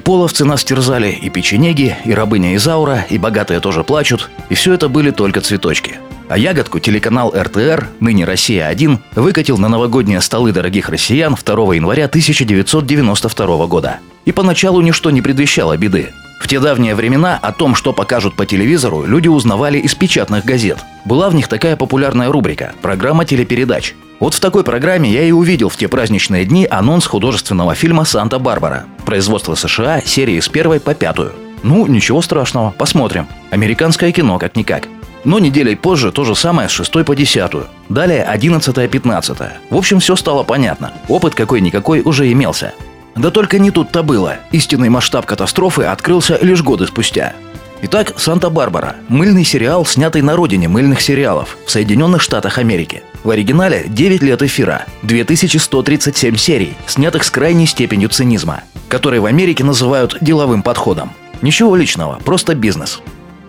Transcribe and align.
Половцы 0.00 0.44
нас 0.44 0.64
терзали, 0.64 1.10
и 1.10 1.30
печенеги, 1.30 1.96
и 2.04 2.12
рабыня 2.12 2.56
Изаура, 2.56 3.06
и 3.08 3.18
богатые 3.18 3.60
тоже 3.60 3.84
плачут. 3.84 4.30
И 4.48 4.54
все 4.54 4.72
это 4.74 4.88
были 4.88 5.10
только 5.10 5.40
цветочки. 5.40 5.98
А 6.28 6.38
ягодку 6.38 6.78
телеканал 6.78 7.34
РТР, 7.36 7.88
ныне 7.98 8.24
«Россия-1», 8.24 8.98
выкатил 9.16 9.58
на 9.58 9.68
новогодние 9.68 10.20
столы 10.20 10.52
дорогих 10.52 10.88
россиян 10.88 11.34
2 11.34 11.74
января 11.74 12.04
1992 12.04 13.66
года. 13.66 13.98
И 14.24 14.32
поначалу 14.32 14.80
ничто 14.80 15.10
не 15.10 15.22
предвещало 15.22 15.76
беды. 15.76 16.10
В 16.40 16.48
те 16.48 16.60
давние 16.60 16.94
времена 16.94 17.38
о 17.42 17.52
том, 17.52 17.74
что 17.74 17.92
покажут 17.92 18.36
по 18.36 18.46
телевизору, 18.46 19.04
люди 19.04 19.28
узнавали 19.28 19.78
из 19.78 19.94
печатных 19.94 20.44
газет. 20.44 20.78
Была 21.04 21.30
в 21.30 21.34
них 21.34 21.48
такая 21.48 21.76
популярная 21.76 22.30
рубрика– 22.30 22.72
программа 22.82 23.24
телепередач. 23.24 23.94
Вот 24.20 24.34
в 24.34 24.40
такой 24.40 24.64
программе 24.64 25.10
я 25.10 25.24
и 25.24 25.32
увидел 25.32 25.70
в 25.70 25.78
те 25.78 25.88
праздничные 25.88 26.44
дни 26.44 26.66
анонс 26.70 27.06
художественного 27.06 27.74
фильма 27.74 28.04
«Санта-Барбара». 28.04 28.84
Производство 29.06 29.54
США, 29.54 30.02
серии 30.02 30.38
с 30.38 30.48
первой 30.50 30.78
по 30.78 30.94
пятую. 30.94 31.32
Ну, 31.62 31.86
ничего 31.86 32.20
страшного, 32.20 32.70
посмотрим. 32.70 33.26
Американское 33.50 34.12
кино 34.12 34.38
как-никак. 34.38 34.88
Но 35.24 35.38
неделей 35.38 35.74
позже 35.74 36.12
то 36.12 36.24
же 36.24 36.36
самое 36.36 36.68
с 36.68 36.72
6 36.72 37.04
по 37.04 37.16
10. 37.16 37.50
Далее 37.88 38.22
11 38.24 38.90
15 38.90 39.38
В 39.70 39.76
общем, 39.76 40.00
все 40.00 40.16
стало 40.16 40.42
понятно. 40.42 40.92
Опыт 41.08 41.34
какой-никакой 41.34 42.02
уже 42.02 42.30
имелся. 42.30 42.74
Да 43.16 43.30
только 43.30 43.58
не 43.58 43.70
тут-то 43.70 44.02
было. 44.02 44.36
Истинный 44.52 44.90
масштаб 44.90 45.24
катастрофы 45.24 45.84
открылся 45.84 46.38
лишь 46.42 46.62
годы 46.62 46.86
спустя. 46.86 47.32
Итак, 47.82 48.12
«Санта-Барбара»– 48.18 48.96
мыльный 49.08 49.44
сериал, 49.44 49.86
снятый 49.86 50.20
на 50.20 50.36
родине 50.36 50.68
мыльных 50.68 51.00
сериалов 51.00 51.56
в 51.64 51.70
Соединенных 51.70 52.20
Штатах 52.20 52.58
Америки. 52.58 53.02
В 53.24 53.30
оригинале 53.30 53.86
9 53.88 54.22
лет 54.22 54.42
эфира, 54.42 54.84
2137 55.02 56.36
серий, 56.36 56.74
снятых 56.86 57.24
с 57.24 57.30
крайней 57.30 57.66
степенью 57.66 58.10
цинизма, 58.10 58.64
который 58.88 59.20
в 59.20 59.24
Америке 59.24 59.64
называют 59.64 60.18
деловым 60.20 60.62
подходом. 60.62 61.12
Ничего 61.40 61.74
личного, 61.74 62.20
просто 62.22 62.54
бизнес. 62.54 63.00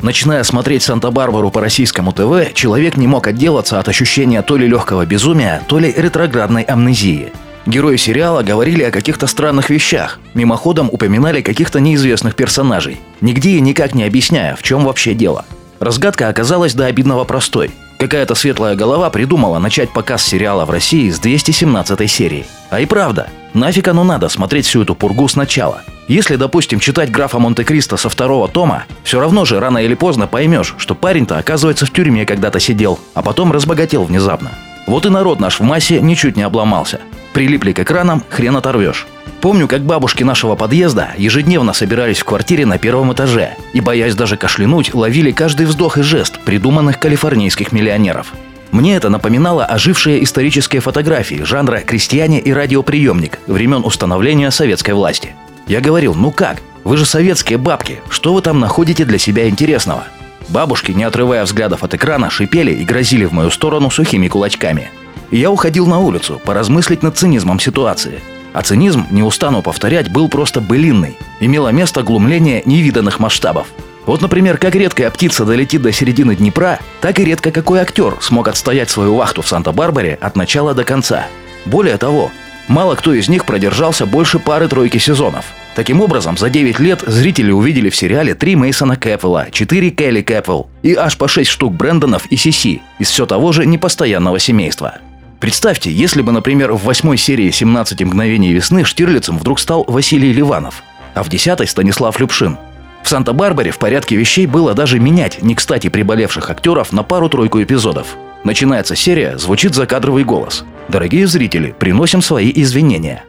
Начиная 0.00 0.44
смотреть 0.44 0.84
«Санта-Барбару» 0.84 1.50
по 1.50 1.60
российскому 1.60 2.12
ТВ, 2.12 2.54
человек 2.54 2.96
не 2.96 3.08
мог 3.08 3.26
отделаться 3.26 3.80
от 3.80 3.88
ощущения 3.88 4.42
то 4.42 4.56
ли 4.56 4.68
легкого 4.68 5.06
безумия, 5.06 5.60
то 5.66 5.80
ли 5.80 5.92
ретроградной 5.96 6.62
амнезии– 6.62 7.32
Герои 7.70 7.96
сериала 7.96 8.42
говорили 8.42 8.82
о 8.82 8.90
каких-то 8.90 9.28
странных 9.28 9.70
вещах, 9.70 10.18
мимоходом 10.34 10.88
упоминали 10.90 11.40
каких-то 11.40 11.78
неизвестных 11.78 12.34
персонажей, 12.34 12.98
нигде 13.20 13.50
и 13.50 13.60
никак 13.60 13.94
не 13.94 14.02
объясняя, 14.02 14.56
в 14.56 14.62
чем 14.64 14.84
вообще 14.84 15.14
дело. 15.14 15.44
Разгадка 15.78 16.28
оказалась 16.28 16.74
до 16.74 16.86
обидного 16.86 17.22
простой. 17.22 17.70
Какая-то 18.00 18.34
светлая 18.34 18.74
голова 18.74 19.08
придумала 19.10 19.60
начать 19.60 19.92
показ 19.92 20.24
сериала 20.24 20.64
в 20.64 20.70
России 20.70 21.10
с 21.10 21.20
217 21.20 22.10
серии. 22.10 22.44
А 22.70 22.80
и 22.80 22.86
правда, 22.86 23.28
нафиг 23.54 23.86
оно 23.86 24.02
надо 24.02 24.28
смотреть 24.28 24.66
всю 24.66 24.82
эту 24.82 24.96
пургу 24.96 25.28
сначала. 25.28 25.82
Если, 26.08 26.34
допустим, 26.34 26.80
читать 26.80 27.12
графа 27.12 27.38
Монте-Кристо 27.38 27.96
со 27.96 28.08
второго 28.08 28.48
тома, 28.48 28.82
все 29.04 29.20
равно 29.20 29.44
же 29.44 29.60
рано 29.60 29.78
или 29.78 29.94
поздно 29.94 30.26
поймешь, 30.26 30.74
что 30.78 30.96
парень-то 30.96 31.38
оказывается 31.38 31.86
в 31.86 31.92
тюрьме 31.92 32.26
когда-то 32.26 32.58
сидел, 32.58 32.98
а 33.14 33.22
потом 33.22 33.52
разбогател 33.52 34.02
внезапно. 34.02 34.50
Вот 34.90 35.06
и 35.06 35.08
народ 35.08 35.38
наш 35.38 35.60
в 35.60 35.62
массе 35.62 36.00
ничуть 36.00 36.36
не 36.36 36.42
обломался. 36.42 36.98
Прилипли 37.32 37.70
к 37.70 37.78
экранам, 37.78 38.24
хрен 38.28 38.56
оторвешь. 38.56 39.06
Помню, 39.40 39.68
как 39.68 39.82
бабушки 39.82 40.24
нашего 40.24 40.56
подъезда 40.56 41.10
ежедневно 41.16 41.72
собирались 41.72 42.18
в 42.18 42.24
квартире 42.24 42.66
на 42.66 42.76
первом 42.76 43.12
этаже 43.12 43.50
и, 43.72 43.80
боясь 43.80 44.16
даже 44.16 44.36
кашлянуть, 44.36 44.92
ловили 44.92 45.30
каждый 45.30 45.66
вздох 45.66 45.98
и 45.98 46.02
жест 46.02 46.40
придуманных 46.40 46.98
калифорнийских 46.98 47.70
миллионеров. 47.70 48.32
Мне 48.72 48.96
это 48.96 49.10
напоминало 49.10 49.64
ожившие 49.64 50.24
исторические 50.24 50.80
фотографии 50.80 51.44
жанра 51.44 51.78
«Крестьяне 51.86 52.40
и 52.40 52.52
радиоприемник» 52.52 53.38
времен 53.46 53.84
установления 53.84 54.50
советской 54.50 54.94
власти. 54.94 55.36
Я 55.68 55.80
говорил, 55.80 56.16
ну 56.16 56.32
как? 56.32 56.56
Вы 56.82 56.96
же 56.96 57.06
советские 57.06 57.58
бабки, 57.58 58.00
что 58.10 58.34
вы 58.34 58.42
там 58.42 58.58
находите 58.58 59.04
для 59.04 59.18
себя 59.18 59.48
интересного? 59.48 60.02
Бабушки, 60.50 60.92
не 60.92 61.04
отрывая 61.04 61.44
взглядов 61.44 61.82
от 61.82 61.94
экрана, 61.94 62.28
шипели 62.28 62.72
и 62.72 62.84
грозили 62.84 63.24
в 63.24 63.32
мою 63.32 63.50
сторону 63.50 63.90
сухими 63.90 64.28
кулачками– 64.28 64.90
я 65.30 65.50
уходил 65.50 65.86
на 65.86 66.00
улицу, 66.00 66.40
поразмыслить 66.44 67.04
над 67.04 67.16
цинизмом 67.16 67.60
ситуации. 67.60 68.20
А 68.52 68.62
цинизм, 68.62 69.06
не 69.12 69.22
устану 69.22 69.62
повторять, 69.62 70.10
был 70.10 70.28
просто 70.28 70.60
былинный. 70.60 71.16
Имело 71.38 71.68
место 71.68 72.02
глумление 72.02 72.62
невиданных 72.66 73.20
масштабов. 73.20 73.68
Вот, 74.06 74.22
например, 74.22 74.58
как 74.58 74.74
редкая 74.74 75.08
птица 75.10 75.44
долетит 75.44 75.82
до 75.82 75.92
середины 75.92 76.34
Днепра, 76.34 76.80
так 77.00 77.20
и 77.20 77.24
редко 77.24 77.52
какой 77.52 77.78
актер 77.78 78.16
смог 78.20 78.48
отстоять 78.48 78.90
свою 78.90 79.14
вахту 79.14 79.42
в 79.42 79.48
Санта-Барбаре 79.48 80.18
от 80.20 80.34
начала 80.34 80.74
до 80.74 80.82
конца. 80.82 81.28
Более 81.64 81.96
того, 81.96 82.32
мало 82.66 82.96
кто 82.96 83.14
из 83.14 83.28
них 83.28 83.46
продержался 83.46 84.06
больше 84.06 84.40
пары-тройки 84.40 84.98
сезонов. 84.98 85.44
Таким 85.74 86.00
образом, 86.00 86.36
за 86.36 86.50
9 86.50 86.80
лет 86.80 87.02
зрители 87.06 87.52
увидели 87.52 87.90
в 87.90 87.96
сериале 87.96 88.34
3 88.34 88.56
Мейсона 88.56 88.96
Кэпвелла, 88.96 89.48
4 89.52 89.90
Келли 89.90 90.22
Кэпвелл 90.22 90.68
и 90.82 90.94
аж 90.94 91.16
по 91.16 91.28
6 91.28 91.48
штук 91.48 91.74
Брэндонов 91.74 92.26
и 92.26 92.36
Сиси 92.36 92.82
из 92.98 93.08
все 93.08 93.24
того 93.24 93.52
же 93.52 93.66
непостоянного 93.66 94.38
семейства. 94.38 94.98
Представьте, 95.38 95.90
если 95.90 96.20
бы, 96.20 96.32
например, 96.32 96.72
в 96.72 96.84
восьмой 96.84 97.16
серии 97.16 97.48
«17 97.48 98.04
мгновений 98.04 98.52
весны» 98.52 98.84
Штирлицем 98.84 99.38
вдруг 99.38 99.58
стал 99.58 99.84
Василий 99.88 100.34
Ливанов, 100.34 100.82
а 101.14 101.22
в 101.22 101.30
десятой– 101.30 101.66
Станислав 101.68 102.20
Любшин. 102.20 102.58
В 103.02 103.08
Санта-Барбаре 103.08 103.70
в 103.70 103.78
порядке 103.78 104.16
вещей 104.16 104.46
было 104.46 104.74
даже 104.74 104.98
менять 104.98 105.42
не 105.42 105.54
кстати 105.54 105.88
приболевших 105.88 106.50
актеров 106.50 106.92
на 106.92 107.02
пару-тройку 107.02 107.62
эпизодов. 107.62 108.16
Начинается 108.44 108.94
серия, 108.94 109.38
звучит 109.38 109.74
закадровый 109.74 110.24
голос. 110.24 110.64
Дорогие 110.88 111.26
зрители, 111.26 111.74
приносим 111.78 112.20
свои 112.20 112.52
извинения. 112.54 113.24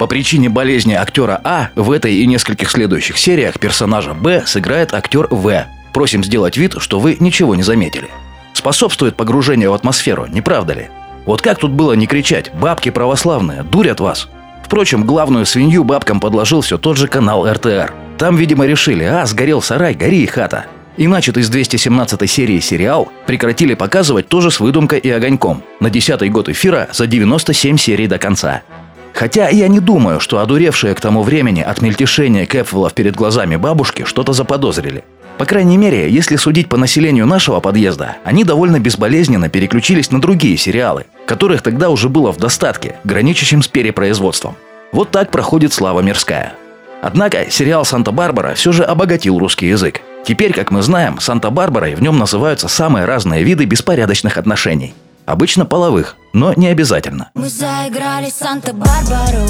По 0.00 0.06
причине 0.06 0.48
болезни 0.48 0.94
актера 0.94 1.38
А 1.44 1.68
в 1.74 1.92
этой 1.92 2.14
и 2.14 2.26
нескольких 2.26 2.70
следующих 2.70 3.18
сериях 3.18 3.60
персонажа 3.60 4.14
Б 4.14 4.44
сыграет 4.46 4.94
актер 4.94 5.26
В. 5.28 5.66
Просим 5.92 6.24
сделать 6.24 6.56
вид, 6.56 6.76
что 6.78 6.98
вы 6.98 7.18
ничего 7.20 7.54
не 7.54 7.62
заметили. 7.62 8.08
Способствует 8.54 9.14
погружению 9.14 9.72
в 9.72 9.74
атмосферу, 9.74 10.24
не 10.26 10.40
правда 10.40 10.72
ли? 10.72 10.88
Вот 11.26 11.42
как 11.42 11.58
тут 11.58 11.72
было 11.72 11.92
не 11.92 12.06
кричать 12.06 12.50
«Бабки 12.54 12.88
православные, 12.88 13.62
дурят 13.62 14.00
вас!» 14.00 14.30
Впрочем, 14.64 15.04
главную 15.04 15.44
свинью 15.44 15.84
бабкам 15.84 16.18
подложил 16.18 16.62
все 16.62 16.78
тот 16.78 16.96
же 16.96 17.06
канал 17.06 17.46
РТР. 17.46 17.92
Там, 18.16 18.36
видимо, 18.36 18.64
решили, 18.64 19.04
а, 19.04 19.26
сгорел 19.26 19.60
сарай, 19.60 19.92
гори 19.92 20.22
и 20.22 20.26
хата. 20.26 20.64
Иначе 20.96 21.30
из 21.32 21.50
217 21.50 22.26
серии 22.26 22.60
сериал 22.60 23.12
прекратили 23.26 23.74
показывать 23.74 24.28
тоже 24.28 24.50
с 24.50 24.60
выдумкой 24.60 24.98
и 24.98 25.10
огоньком. 25.10 25.62
На 25.78 25.90
10 25.90 26.32
год 26.32 26.48
эфира 26.48 26.88
за 26.90 27.06
97 27.06 27.76
серий 27.76 28.06
до 28.06 28.18
конца. 28.18 28.62
Хотя 29.12 29.48
я 29.48 29.68
не 29.68 29.80
думаю, 29.80 30.20
что 30.20 30.38
одуревшие 30.38 30.94
к 30.94 31.00
тому 31.00 31.22
времени 31.22 31.60
от 31.60 31.82
мельтешения 31.82 32.46
Кэпвеллов 32.46 32.94
перед 32.94 33.16
глазами 33.16 33.56
бабушки 33.56 34.04
что-то 34.04 34.32
заподозрили. 34.32 35.04
По 35.38 35.46
крайней 35.46 35.78
мере, 35.78 36.10
если 36.10 36.36
судить 36.36 36.68
по 36.68 36.76
населению 36.76 37.26
нашего 37.26 37.60
подъезда, 37.60 38.16
они 38.24 38.44
довольно 38.44 38.78
безболезненно 38.78 39.48
переключились 39.48 40.10
на 40.10 40.20
другие 40.20 40.58
сериалы, 40.58 41.06
которых 41.26 41.62
тогда 41.62 41.88
уже 41.88 42.10
было 42.10 42.30
в 42.30 42.36
достатке, 42.36 42.96
граничащим 43.04 43.62
с 43.62 43.68
перепроизводством. 43.68 44.56
Вот 44.92 45.10
так 45.10 45.30
проходит 45.30 45.72
слава 45.72 46.00
мирская. 46.00 46.52
Однако 47.00 47.50
сериал 47.50 47.86
«Санта-Барбара» 47.86 48.54
все 48.54 48.72
же 48.72 48.84
обогатил 48.84 49.38
русский 49.38 49.68
язык. 49.68 50.02
Теперь, 50.26 50.52
как 50.52 50.70
мы 50.70 50.82
знаем, 50.82 51.18
Санта-Барбарой 51.18 51.94
в 51.94 52.02
нем 52.02 52.18
называются 52.18 52.68
самые 52.68 53.06
разные 53.06 53.42
виды 53.42 53.64
беспорядочных 53.64 54.36
отношений. 54.36 54.92
Обычно 55.24 55.64
половых, 55.64 56.16
но 56.32 56.52
не 56.54 56.68
обязательно. 56.68 57.30
Мы 57.34 57.48
заиграли 57.48 58.30
Санта-Барбару, 58.30 59.46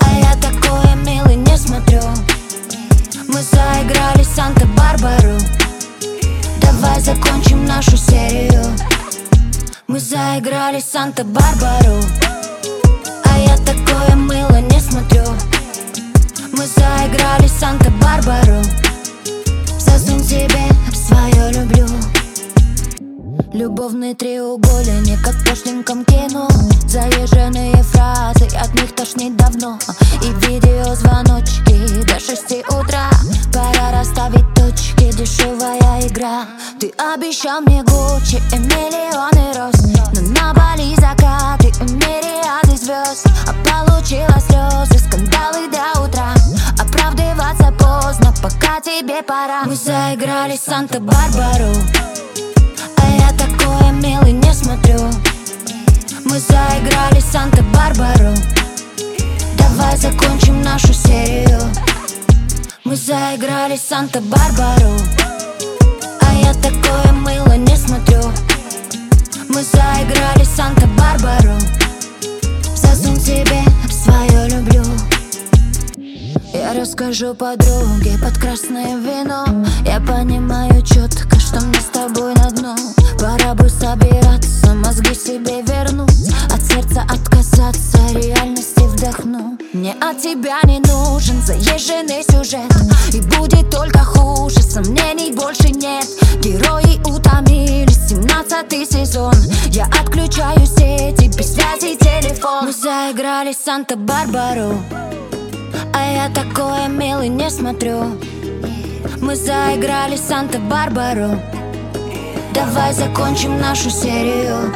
а 0.00 0.14
я 0.18 0.34
такое 0.40 0.94
милый 0.96 1.36
не 1.36 1.56
смотрю. 1.56 2.00
Мы 3.32 3.42
заиграли 3.42 4.24
Санта-Барбару 4.24 5.38
Давай 6.60 7.00
закончим 7.00 7.64
нашу 7.64 7.96
серию 7.96 8.64
Мы 9.86 10.00
заиграли 10.00 10.80
Санта-Барбару 10.80 12.02
Любовный 23.60 24.14
треугольник, 24.14 25.22
как 25.22 25.34
в 25.34 25.44
прошленьком 25.44 26.02
кино 26.06 26.48
Заезженные 26.88 27.82
фразы, 27.82 28.46
от 28.56 28.72
них 28.72 28.94
тошнит 28.94 29.36
давно. 29.36 29.78
И 30.22 30.46
видеозвоночки 30.46 32.02
до 32.04 32.18
шести 32.18 32.64
утра. 32.70 33.10
Пора 33.52 33.92
расставить 33.92 34.46
точки, 34.54 35.12
дешевая 35.12 36.08
игра. 36.08 36.46
Ты 36.80 36.90
обещал 36.96 37.60
мне 37.60 37.82
Гуччи 37.82 38.36
и 38.50 38.58
миллионы 38.60 39.52
роз. 39.52 39.74
Но 40.14 40.40
на 40.40 40.54
Бали 40.54 40.94
закаты 40.94 41.68
и 41.68 41.92
мириады 41.92 42.78
звезд. 42.78 43.26
А 43.46 43.52
получила 43.68 44.40
слезы, 44.40 44.98
скандалы 45.06 45.68
до 45.68 46.00
утра. 46.00 46.32
Оправдываться 46.78 47.70
поздно, 47.78 48.32
пока 48.40 48.80
тебе 48.80 49.22
пора. 49.22 49.64
Мы 49.66 49.76
заиграли 49.76 50.56
Санта-Барбару 50.56 51.74
заиграли 63.30 63.76
Санта-Барбару. 63.76 64.92
А 66.20 66.34
я 66.34 66.52
такое 66.54 67.12
мыло 67.12 67.56
не 67.56 67.76
смотрю. 67.76 68.20
Мы 69.48 69.62
заиграли 69.62 70.44
Санта-Барбару. 70.44 71.56
Засунь 72.74 73.20
себе 73.20 73.62
свое 73.88 74.48
люблю. 74.48 74.82
Я 76.52 76.74
расскажу 76.74 77.34
подруге 77.34 78.18
под 78.20 78.36
красное 78.36 78.96
вино. 78.96 79.44
Я 79.84 80.00
понимаю 80.00 80.82
четко, 80.82 81.38
что 81.38 81.60
мне 81.60 81.80
с 81.80 81.84
тобой 81.84 82.34
на 82.34 82.50
дно. 82.50 82.74
Пора 83.20 83.54
бы 83.54 83.68
собираться, 83.68 84.74
мозги 84.74 85.14
себе 85.14 85.62
вернуть. 85.62 86.32
От 86.52 86.62
сердца 86.62 87.02
отказаться, 87.02 87.98
реальности 88.12 88.80
вдохну 88.80 89.58
Мне 89.72 89.94
от 90.00 90.18
тебя 90.18 90.60
не 90.64 90.80
нужен 90.80 91.40
заезженный 91.42 92.24
сюжет 92.24 92.79
сомнений 94.82 95.32
больше 95.32 95.70
нет. 95.70 96.06
Герои 96.40 96.98
утомились, 97.06 98.08
семнадцатый 98.08 98.86
сезон. 98.86 99.34
Я 99.70 99.86
отключаю 99.86 100.66
сети, 100.66 101.28
без 101.36 101.54
связи 101.54 101.96
телефон. 101.96 102.66
Мы 102.66 102.72
заиграли 102.72 103.52
Санта-Барбару 103.52 104.78
а 105.92 106.12
я 106.12 106.28
такое 106.28 106.88
милый 106.88 107.28
не 107.28 107.50
смотрю. 107.50 108.18
Мы 109.20 109.34
заиграли 109.34 110.16
Санта-Барбару. 110.16 111.40
Давай 112.54 112.92
закончим 112.92 113.58
нашу 113.58 113.90
серию. 113.90 114.72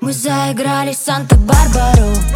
Мы 0.00 0.12
заиграли 0.12 0.92
Санта-Барбару 0.92 2.29